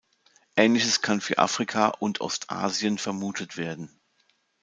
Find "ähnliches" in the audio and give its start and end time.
0.55-1.03